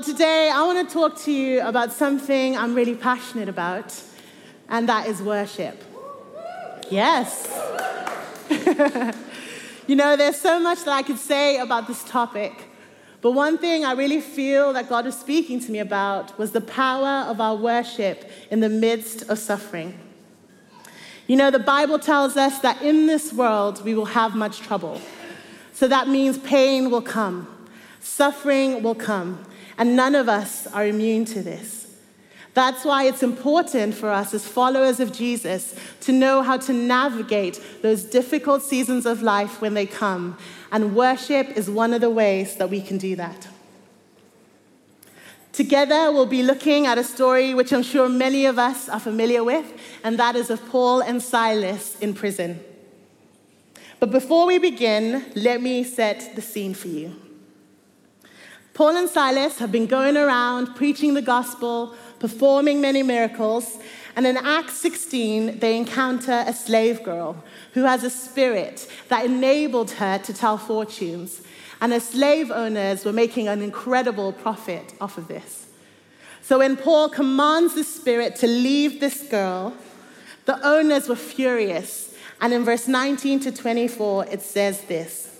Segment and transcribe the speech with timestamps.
[0.00, 4.02] Well, today I want to talk to you about something I'm really passionate about,
[4.70, 5.84] and that is worship.
[6.88, 7.46] Yes.
[9.86, 12.54] you know, there's so much that I could say about this topic,
[13.20, 16.62] but one thing I really feel that God was speaking to me about was the
[16.62, 20.00] power of our worship in the midst of suffering.
[21.26, 24.98] You know, the Bible tells us that in this world we will have much trouble.
[25.74, 27.68] So that means pain will come,
[28.00, 29.44] suffering will come
[29.80, 31.86] and none of us are immune to this.
[32.52, 37.58] That's why it's important for us as followers of Jesus to know how to navigate
[37.80, 40.36] those difficult seasons of life when they come.
[40.70, 43.48] And worship is one of the ways that we can do that.
[45.52, 49.42] Together, we'll be looking at a story which I'm sure many of us are familiar
[49.42, 49.64] with,
[50.04, 52.60] and that is of Paul and Silas in prison.
[53.98, 57.29] But before we begin, let me set the scene for you.
[58.74, 63.78] Paul and Silas have been going around preaching the gospel, performing many miracles,
[64.16, 67.42] and in Acts 16, they encounter a slave girl
[67.74, 71.42] who has a spirit that enabled her to tell fortunes.
[71.80, 75.68] And the slave owners were making an incredible profit off of this.
[76.42, 79.74] So when Paul commands the spirit to leave this girl,
[80.44, 82.14] the owners were furious.
[82.40, 85.39] And in verse 19 to 24, it says this.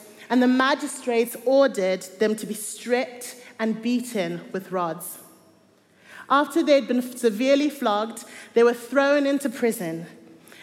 [0.31, 5.19] and the magistrates ordered them to be stripped and beaten with rods.
[6.29, 8.23] After they had been severely flogged,
[8.53, 10.05] they were thrown into prison,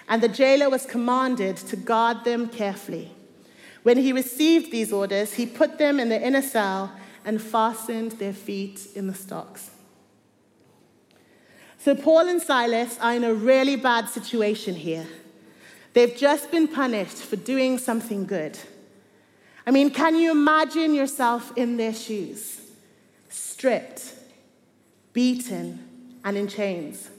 [0.09, 3.13] and the jailer was commanded to guard them carefully.
[3.83, 6.91] When he received these orders, he put them in the inner cell
[7.23, 9.71] and fastened their feet in the stocks.
[11.77, 15.07] So, Paul and Silas are in a really bad situation here.
[15.93, 18.59] They've just been punished for doing something good.
[19.69, 22.59] I mean, can you imagine yourself in their shoes?
[23.29, 24.15] Stripped,
[25.13, 25.87] beaten,
[26.25, 27.11] and in chains,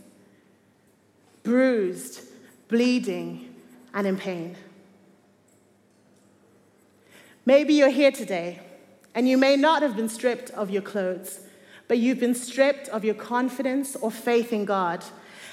[1.44, 2.22] bruised,
[2.68, 3.54] bleeding,
[3.94, 4.56] and in pain.
[7.46, 8.62] Maybe you're here today,
[9.14, 11.42] and you may not have been stripped of your clothes,
[11.88, 15.06] but you've been stripped of your confidence or faith in God.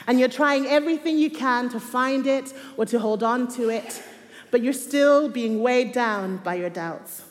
[0.06, 4.02] And you're trying everything you can to find it or to hold on to it,
[4.50, 7.24] but you're still being weighed down by your doubts.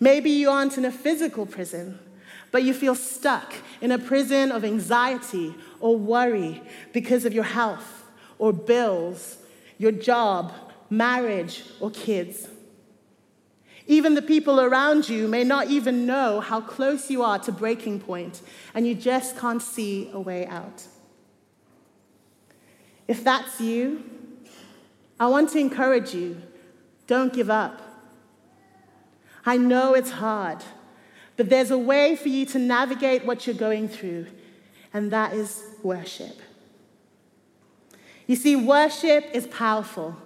[0.00, 1.98] Maybe you aren't in a physical prison,
[2.50, 6.62] but you feel stuck in a prison of anxiety or worry
[6.92, 8.04] because of your health
[8.38, 9.38] or bills,
[9.78, 10.52] your job,
[10.90, 12.48] marriage, or kids.
[13.86, 18.00] Even the people around you may not even know how close you are to breaking
[18.00, 18.42] point,
[18.74, 20.86] and you just can't see a way out.
[23.08, 24.04] If that's you,
[25.22, 26.42] I want to encourage you
[27.06, 27.80] don't give up.
[29.46, 30.64] I know it's hard,
[31.36, 34.26] but there's a way for you to navigate what you're going through,
[34.92, 36.40] and that is worship.
[38.26, 40.16] You see, worship is powerful,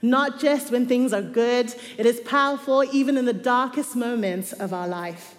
[0.00, 4.72] not just when things are good, it is powerful even in the darkest moments of
[4.72, 5.34] our life.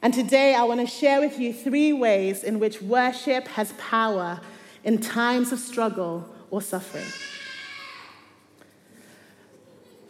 [0.00, 4.40] And today I want to share with you three ways in which worship has power
[4.84, 7.10] in times of struggle or suffering.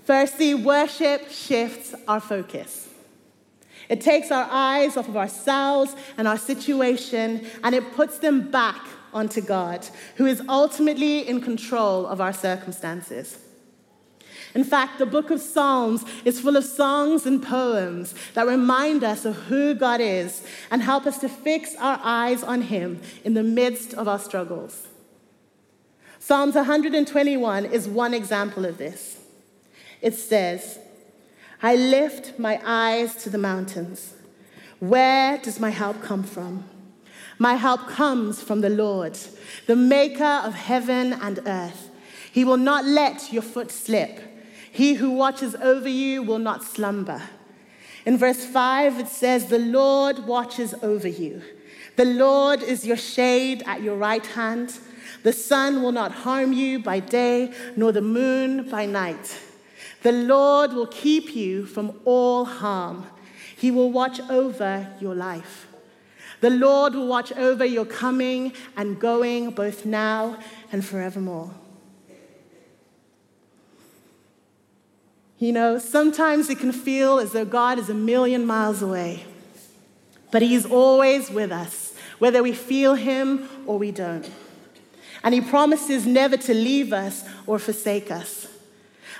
[0.06, 2.89] Firstly, worship shifts our focus.
[3.89, 8.87] It takes our eyes off of ourselves and our situation and it puts them back
[9.12, 9.84] onto God,
[10.15, 13.39] who is ultimately in control of our circumstances.
[14.55, 19.25] In fact, the book of Psalms is full of songs and poems that remind us
[19.25, 23.43] of who God is and help us to fix our eyes on Him in the
[23.43, 24.87] midst of our struggles.
[26.20, 29.25] Psalms 121 is one example of this.
[30.00, 30.78] It says,
[31.62, 34.14] I lift my eyes to the mountains.
[34.78, 36.64] Where does my help come from?
[37.38, 39.19] My help comes from the Lord,
[39.66, 41.90] the maker of heaven and earth.
[42.32, 44.20] He will not let your foot slip.
[44.70, 47.22] He who watches over you will not slumber.
[48.04, 51.42] In verse 5, it says, The Lord watches over you.
[51.96, 54.78] The Lord is your shade at your right hand.
[55.22, 59.40] The sun will not harm you by day, nor the moon by night.
[60.02, 63.06] The Lord will keep you from all harm.
[63.56, 65.66] He will watch over your life.
[66.40, 70.38] The Lord will watch over your coming and going, both now
[70.70, 71.50] and forevermore.
[75.38, 79.25] You know, sometimes it can feel as though God is a million miles away,
[80.31, 84.31] but He is always with us, whether we feel Him or we don't.
[85.22, 88.46] And He promises never to leave us or forsake us.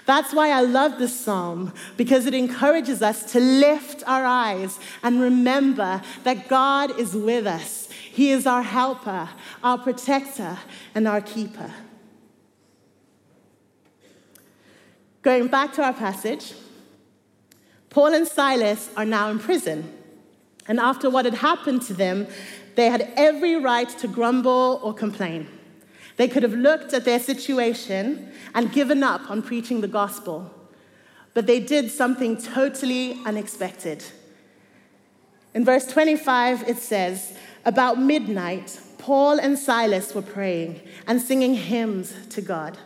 [0.07, 5.21] That's why I love this psalm, because it encourages us to lift our eyes and
[5.21, 7.89] remember that God is with us.
[7.91, 9.29] He is our helper,
[9.63, 10.59] our protector,
[10.95, 11.73] and our keeper.
[15.23, 16.55] Going back to our passage,
[17.91, 19.93] Paul and Silas are now in prison.
[20.69, 22.29] And after what had happened to them,
[22.77, 25.49] they had every right to grumble or complain.
[26.17, 30.51] They could have looked at their situation and given up on preaching the gospel,
[31.35, 34.03] but they did something totally unexpected.
[35.53, 42.15] In verse 25, it says, About midnight, Paul and Silas were praying and singing hymns
[42.31, 42.79] to God.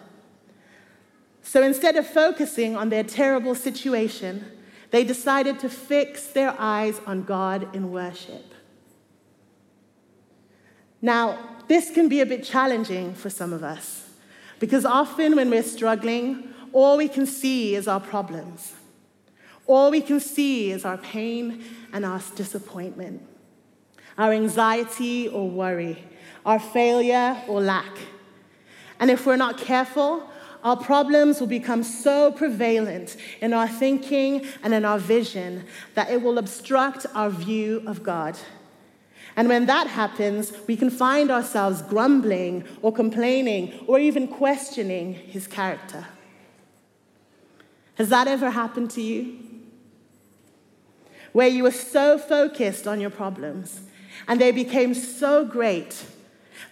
[1.43, 4.44] So instead of focusing on their terrible situation,
[4.91, 8.55] they decided to fix their eyes on God in worship.
[11.02, 11.38] Now,
[11.69, 14.08] this can be a bit challenging for some of us
[14.58, 18.75] because often when we're struggling, all we can see is our problems.
[19.67, 23.23] All we can see is our pain and our disappointment,
[24.19, 26.05] our anxiety or worry,
[26.44, 27.99] our failure or lack.
[28.99, 30.29] And if we're not careful,
[30.62, 35.64] our problems will become so prevalent in our thinking and in our vision
[35.94, 38.37] that it will obstruct our view of God.
[39.37, 45.47] And when that happens, we can find ourselves grumbling or complaining or even questioning his
[45.47, 46.06] character.
[47.94, 49.38] Has that ever happened to you?
[51.32, 53.82] Where you were so focused on your problems
[54.27, 56.05] and they became so great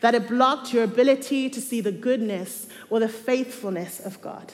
[0.00, 4.52] that it blocked your ability to see the goodness or the faithfulness of God.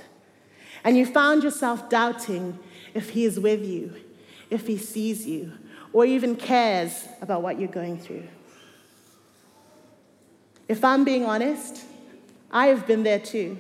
[0.83, 2.59] And you found yourself doubting
[2.93, 3.95] if He is with you,
[4.51, 5.53] if He sees you,
[5.95, 8.25] or even cares about what you're going through.
[10.69, 11.85] If I'm being honest,
[12.51, 13.59] I have been there too.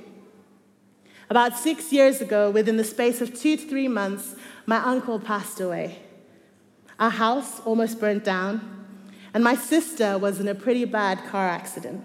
[1.31, 4.35] About six years ago, within the space of two to three months,
[4.67, 6.01] my uncle passed away.
[6.99, 8.85] Our house almost burnt down,
[9.33, 12.05] and my sister was in a pretty bad car accident.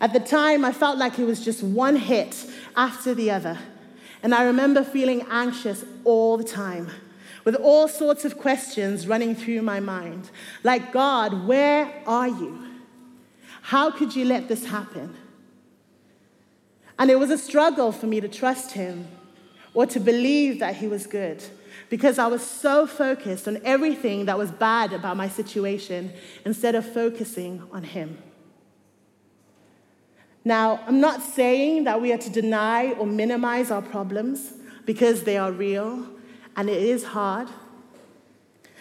[0.00, 2.46] At the time, I felt like it was just one hit
[2.76, 3.58] after the other.
[4.22, 6.90] And I remember feeling anxious all the time,
[7.44, 10.30] with all sorts of questions running through my mind.
[10.62, 12.66] Like, God, where are you?
[13.62, 15.14] How could you let this happen?
[16.98, 19.08] And it was a struggle for me to trust Him
[19.72, 21.42] or to believe that He was good
[21.88, 26.12] because I was so focused on everything that was bad about my situation
[26.44, 28.18] instead of focusing on Him.
[30.44, 34.54] Now, I'm not saying that we are to deny or minimize our problems
[34.86, 36.06] because they are real
[36.60, 37.48] and it is hard.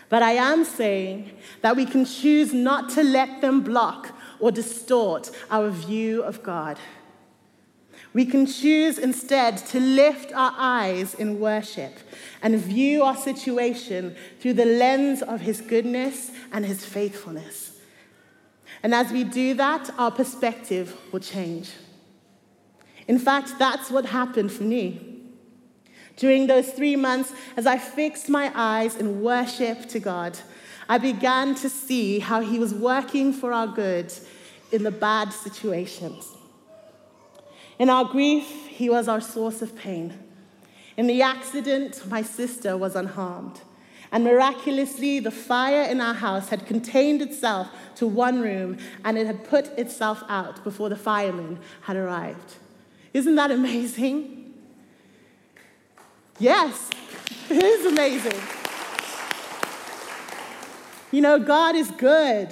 [0.10, 1.32] But I am saying
[1.62, 6.78] that we can choose not to let them block or distort our view of God.
[8.12, 11.94] We can choose instead to lift our eyes in worship
[12.42, 17.80] and view our situation through the lens of His goodness and His faithfulness.
[18.84, 21.72] And as we do that, our perspective will change.
[23.08, 25.09] In fact, that's what happened for me.
[26.20, 30.38] During those three months, as I fixed my eyes in worship to God,
[30.90, 34.12] I began to see how He was working for our good
[34.74, 36.28] in the bad situations.
[37.80, 40.14] In our grief, He was our source of pain.
[40.98, 43.62] In the accident, my sister was unharmed.
[44.12, 49.26] And miraculously, the fire in our house had contained itself to one room and it
[49.26, 52.56] had put itself out before the firemen had arrived.
[53.14, 54.39] Isn't that amazing?
[56.40, 56.90] Yes,
[57.50, 58.40] it is amazing.
[61.12, 62.50] You know, God is good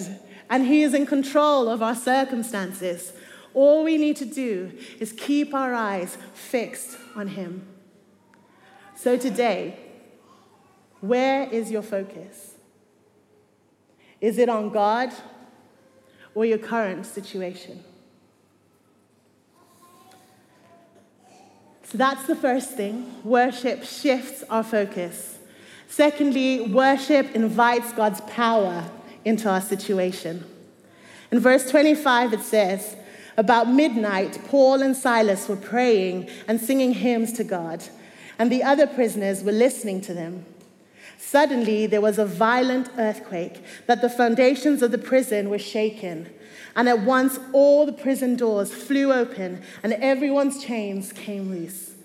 [0.49, 3.13] and He is in control of our circumstances.
[3.53, 7.65] All we need to do is keep our eyes fixed on Him.
[8.95, 9.79] So today,
[10.99, 12.55] where is your focus?
[14.19, 15.13] Is it on God
[16.35, 17.83] or your current situation?
[21.89, 23.13] So that's the first thing.
[23.23, 25.39] Worship shifts our focus.
[25.87, 28.83] Secondly, worship invites God's power
[29.23, 30.43] into our situation.
[31.31, 32.97] In verse 25, it says,
[33.37, 37.81] About midnight, Paul and Silas were praying and singing hymns to God,
[38.37, 40.45] and the other prisoners were listening to them.
[41.17, 46.29] Suddenly, there was a violent earthquake, that the foundations of the prison were shaken.
[46.77, 51.95] And at once, all the prison doors flew open, and everyone's chains came loose.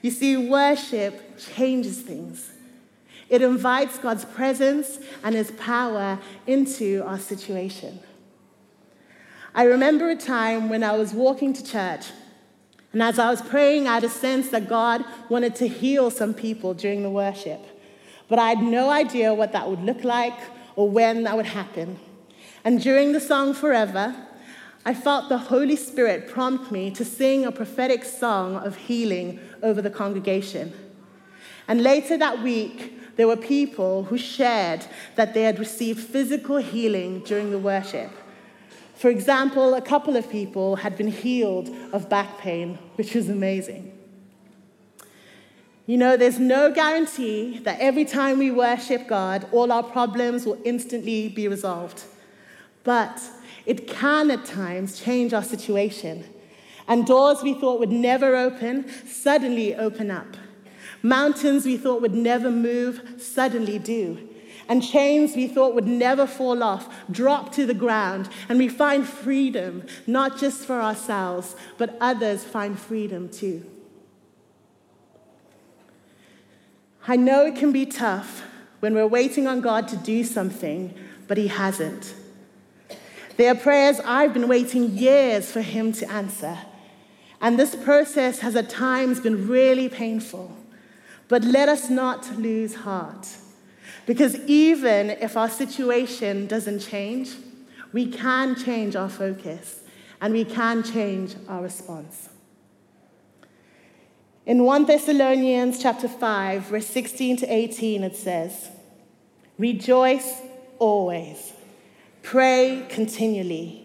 [0.00, 2.52] You see, worship changes things.
[3.28, 7.98] It invites God's presence and His power into our situation.
[9.56, 12.06] I remember a time when I was walking to church,
[12.92, 16.32] and as I was praying, I had a sense that God wanted to heal some
[16.32, 17.60] people during the worship.
[18.28, 20.38] But I had no idea what that would look like
[20.76, 21.98] or when that would happen.
[22.64, 24.14] And during the song Forever,
[24.84, 29.80] I felt the Holy Spirit prompt me to sing a prophetic song of healing over
[29.80, 30.72] the congregation.
[31.68, 34.84] And later that week, there were people who shared
[35.16, 38.10] that they had received physical healing during the worship.
[38.94, 43.92] For example, a couple of people had been healed of back pain, which was amazing.
[45.86, 50.58] You know, there's no guarantee that every time we worship God, all our problems will
[50.64, 52.04] instantly be resolved.
[52.84, 53.20] But
[53.66, 56.24] it can at times change our situation.
[56.88, 60.36] And doors we thought would never open suddenly open up.
[61.02, 64.28] Mountains we thought would never move suddenly do.
[64.68, 68.28] And chains we thought would never fall off drop to the ground.
[68.48, 73.66] And we find freedom, not just for ourselves, but others find freedom too.
[77.06, 78.44] I know it can be tough
[78.78, 80.94] when we're waiting on God to do something,
[81.26, 82.14] but He hasn't.
[83.42, 86.56] There are prayers I've been waiting years for Him to answer.
[87.40, 90.56] And this process has at times been really painful.
[91.26, 93.26] But let us not lose heart.
[94.06, 97.34] Because even if our situation doesn't change,
[97.92, 99.80] we can change our focus
[100.20, 102.28] and we can change our response.
[104.46, 108.68] In 1 Thessalonians chapter 5, verse 16 to 18, it says,
[109.58, 110.42] Rejoice
[110.78, 111.51] always,
[112.22, 113.84] pray continually,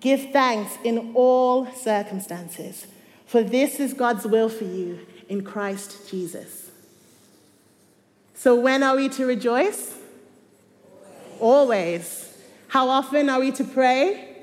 [0.00, 2.86] give thanks in all circumstances,
[3.26, 6.70] for this is God's will for you in Christ Jesus.
[8.34, 9.94] So, when are we to rejoice?
[11.38, 12.26] Always.
[12.68, 14.36] How often are we to pray?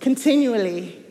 [0.00, 1.04] Continually.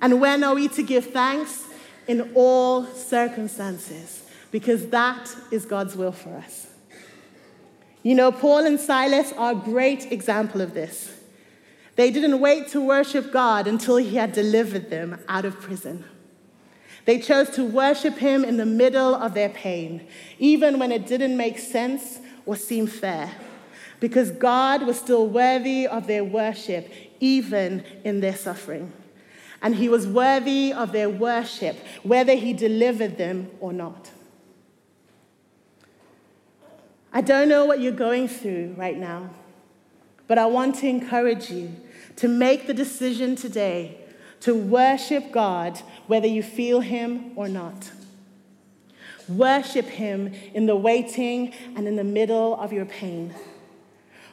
[0.00, 1.64] And when are we to give thanks?
[2.10, 6.66] in all circumstances, because that is God's will for us.
[8.02, 11.12] You know, Paul and Silas are a great example of this.
[11.96, 16.04] They didn't wait to worship God until he had delivered them out of prison.
[17.04, 20.06] They chose to worship him in the middle of their pain,
[20.38, 23.32] even when it didn't make sense or seem fair,
[23.98, 26.90] because God was still worthy of their worship,
[27.20, 28.92] even in their suffering
[29.62, 34.10] and he was worthy of their worship, whether he delivered them or not.
[37.12, 39.30] I don't know what you're going through right now,
[40.26, 41.74] but I want to encourage you
[42.16, 43.98] to make the decision today
[44.40, 47.90] to worship God whether you feel him or not.
[49.28, 53.34] Worship him in the waiting and in the middle of your pain.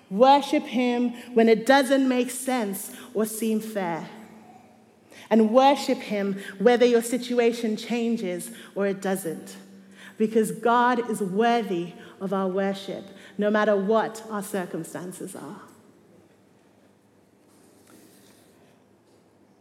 [0.09, 4.07] Worship him when it doesn't make sense or seem fair
[5.29, 9.57] and worship Him whether your situation changes or it doesn't.
[10.17, 13.05] Because God is worthy of our worship,
[13.37, 15.61] no matter what our circumstances are.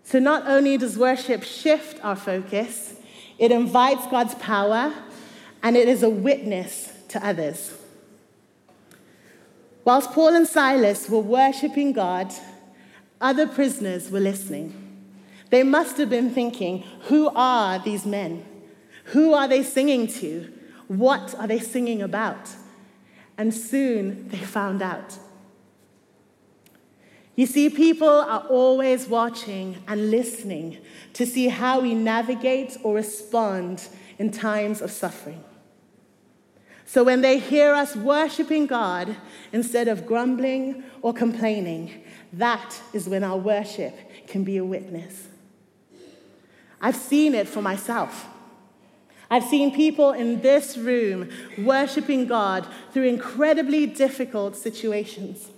[0.04, 2.94] So, not only does worship shift our focus,
[3.38, 4.94] it invites God's power
[5.62, 7.75] and it is a witness to others.
[9.84, 12.32] Whilst Paul and Silas were worshiping God,
[13.20, 14.82] other prisoners were listening.
[15.50, 18.44] They must have been thinking, who are these men?
[19.06, 20.52] Who are they singing to?
[20.88, 22.50] What are they singing about?
[23.38, 25.18] And soon they found out.
[27.34, 30.78] You see, people are always watching and listening
[31.12, 33.86] to see how we navigate or respond
[34.18, 35.44] in times of suffering.
[36.86, 39.16] So when they hear us worshiping God
[39.52, 43.94] instead of grumbling or complaining, that is when our worship
[44.28, 45.26] can be a witness.
[46.80, 48.28] I've seen it for myself.
[49.30, 55.49] I've seen people in this room worshiping God through incredibly difficult situations.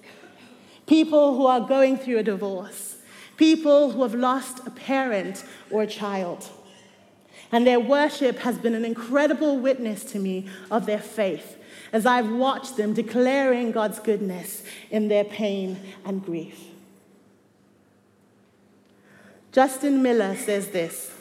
[0.87, 2.97] People who are going through a divorce,
[3.37, 6.49] people who have lost a parent or a child.
[7.53, 11.57] And their worship has been an incredible witness to me of their faith
[11.93, 16.65] as I've watched them declaring God's goodness in their pain and grief.
[19.53, 21.15] Justin Miller says this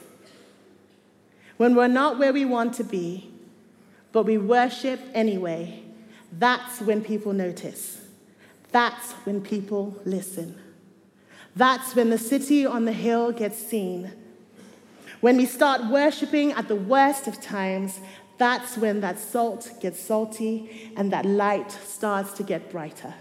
[1.57, 3.31] When we're not where we want to be,
[4.11, 5.83] but we worship anyway,
[6.31, 8.01] that's when people notice.
[8.71, 10.57] That's when people listen.
[11.55, 14.11] That's when the city on the hill gets seen.
[15.21, 17.99] When we start worshiping at the worst of times,
[18.37, 23.15] that's when that salt gets salty and that light starts to get brighter.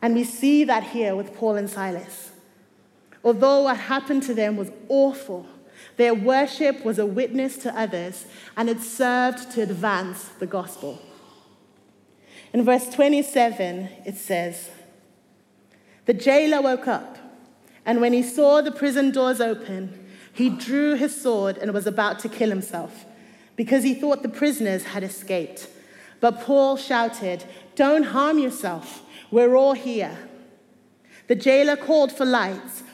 [0.00, 2.30] And we see that here with Paul and Silas.
[3.22, 5.44] Although what happened to them was awful,
[5.96, 11.00] their worship was a witness to others and it served to advance the gospel.
[12.52, 14.70] In verse 27, it says,
[16.06, 17.18] The jailer woke up,
[17.84, 22.20] and when he saw the prison doors open, he drew his sword and was about
[22.20, 23.04] to kill himself
[23.56, 25.68] because he thought the prisoners had escaped.
[26.20, 27.44] But Paul shouted,
[27.74, 29.02] Don't harm yourself.
[29.30, 30.16] We're all here.
[31.26, 32.82] The jailer called for lights,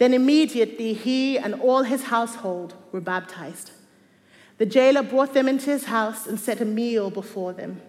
[0.00, 3.72] Then immediately he and all his household were baptized.
[4.56, 7.82] The jailer brought them into his house and set a meal before them.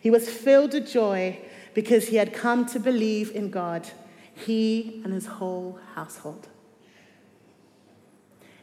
[0.00, 1.40] He was filled with joy
[1.74, 3.88] because he had come to believe in God,
[4.36, 6.46] he and his whole household.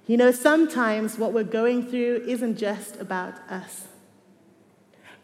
[0.07, 3.89] You know, sometimes what we're going through isn't just about us.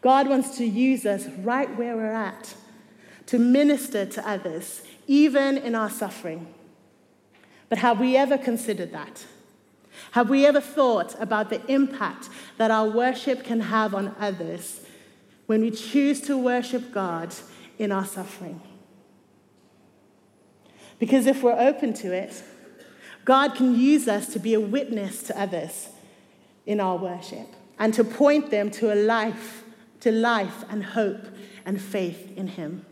[0.02, 2.54] God wants to use us right where we're at
[3.28, 6.52] to minister to others, even in our suffering.
[7.72, 9.24] But have we ever considered that?
[10.10, 14.82] Have we ever thought about the impact that our worship can have on others
[15.46, 17.34] when we choose to worship God
[17.78, 18.60] in our suffering?
[20.98, 22.42] Because if we're open to it,
[23.24, 25.88] God can use us to be a witness to others
[26.66, 29.64] in our worship and to point them to a life,
[30.00, 31.24] to life and hope
[31.64, 32.84] and faith in Him.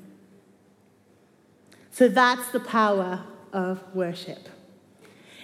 [1.90, 4.48] So that's the power of worship.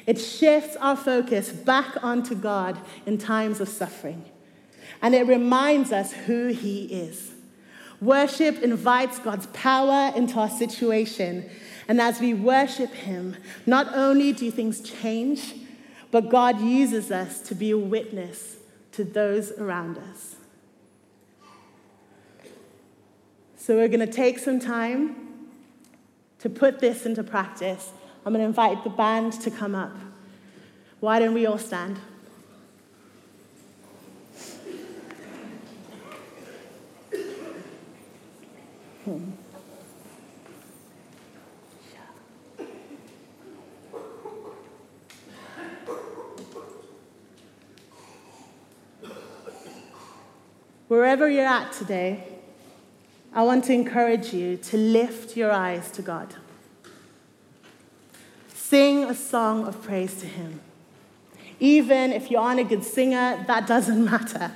[0.06, 4.24] It shifts our focus back onto God in times of suffering.
[5.02, 7.32] And it reminds us who He is.
[8.00, 11.48] Worship invites God's power into our situation.
[11.88, 15.54] And as we worship Him, not only do things change,
[16.10, 18.56] but God uses us to be a witness
[18.92, 20.36] to those around us.
[23.56, 25.16] So we're going to take some time
[26.38, 27.90] to put this into practice.
[28.26, 29.92] I'm going to invite the band to come up.
[30.98, 31.96] Why don't we all stand?
[50.88, 52.26] Wherever you're at today,
[53.32, 56.34] I want to encourage you to lift your eyes to God.
[58.68, 60.58] Sing a song of praise to Him.
[61.60, 64.50] Even if you aren't a good singer, that doesn't matter.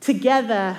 [0.00, 0.76] Together,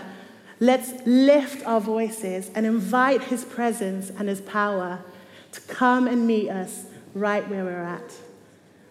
[0.61, 5.03] let's lift our voices and invite His presence and His power
[5.51, 8.13] to come and meet us right where we're at.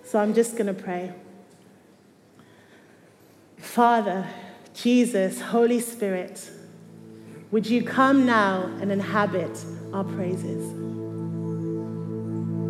[0.05, 1.15] So I'm just going to pray.
[3.57, 4.27] Father,
[4.75, 6.51] Jesus, Holy Spirit,
[7.53, 10.98] would you come now and inhabit our praises?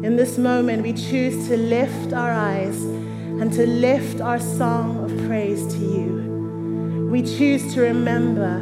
[0.04, 5.26] In this moment, we choose to lift our eyes and to lift our song of
[5.26, 7.08] praise to you.
[7.10, 8.60] We choose to remember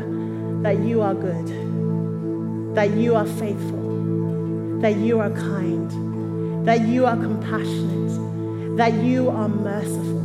[0.62, 7.16] that you are good, that you are faithful, that you are kind, that you are
[7.16, 10.16] compassionate, that you are merciful.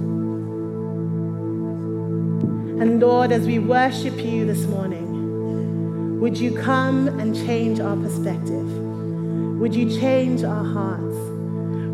[2.82, 8.91] And Lord, as we worship you this morning, would you come and change our perspective?
[9.62, 11.16] Would you change our hearts?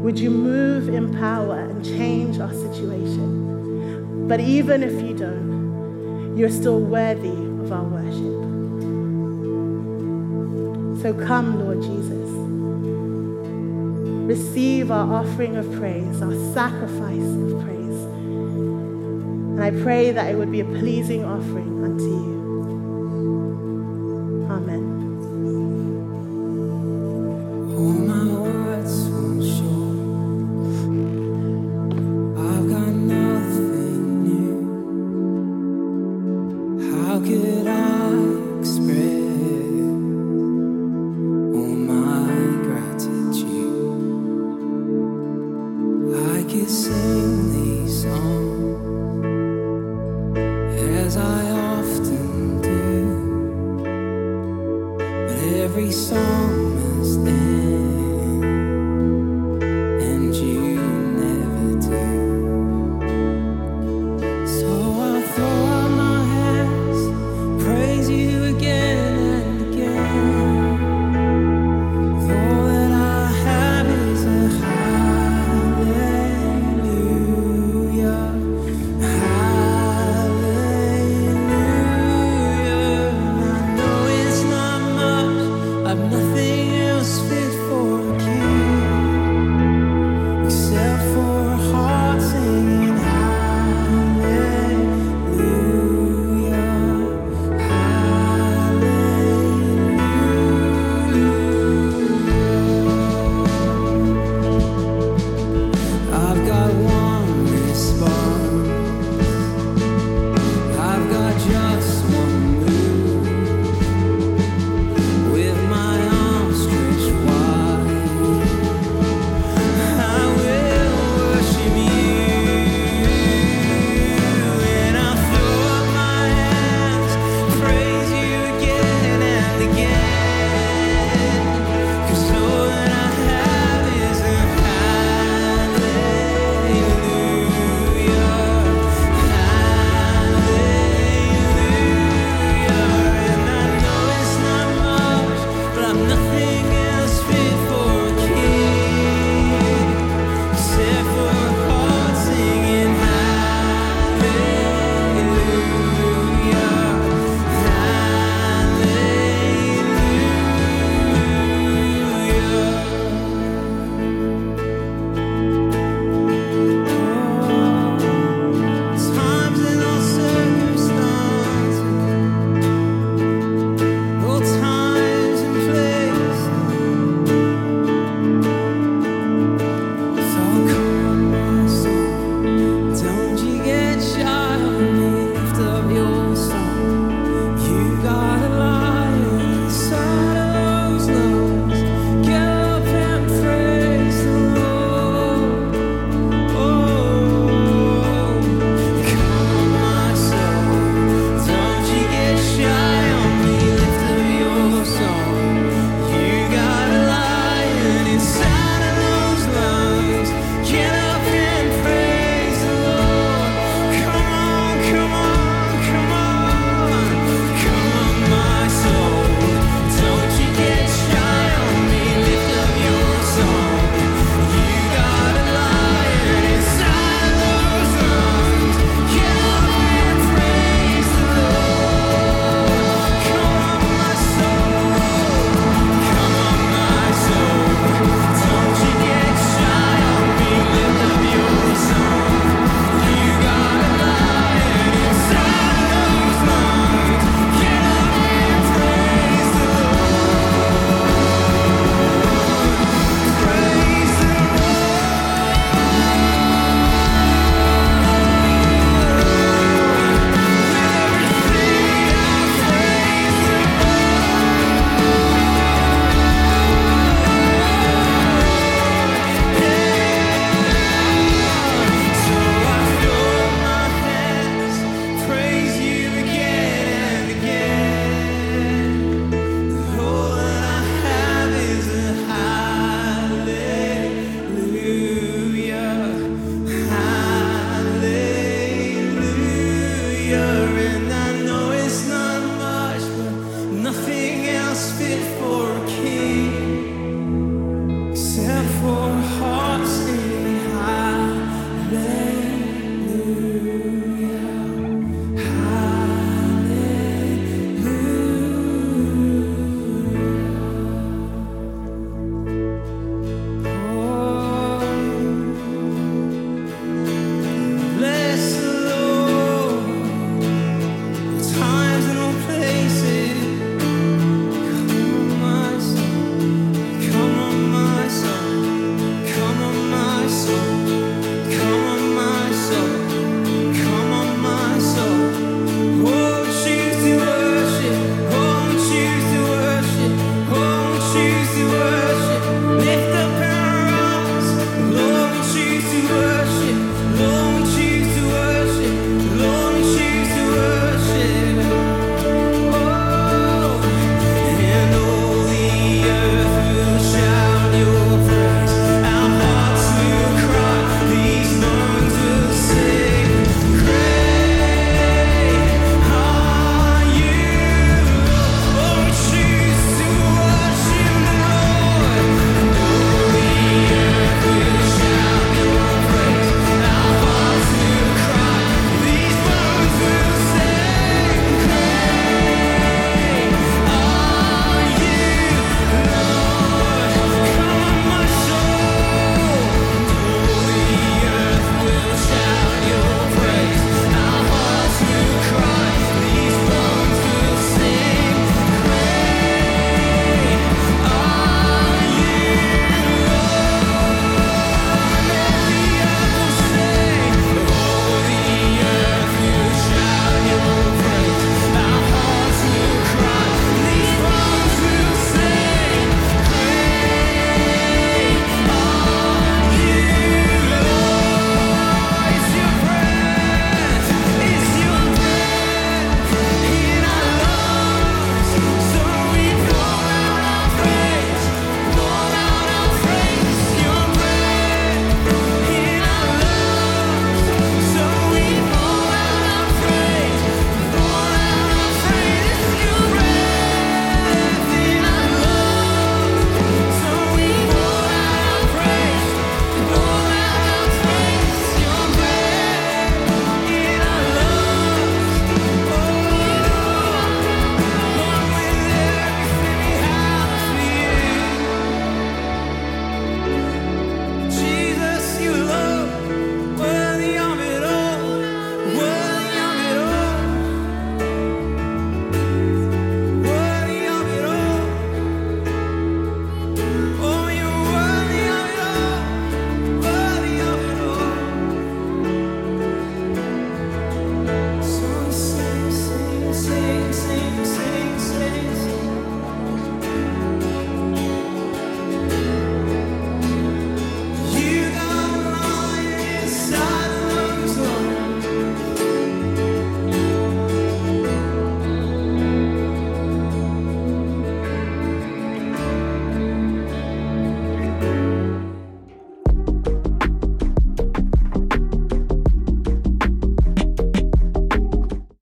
[0.01, 4.25] Would you move in power and change our situation?
[4.25, 8.38] But even if you don't, you're still worthy of our worship.
[11.01, 12.30] So come, Lord Jesus.
[14.30, 18.01] Receive our offering of praise, our sacrifice of praise.
[19.58, 22.37] And I pray that it would be a pleasing offering unto you.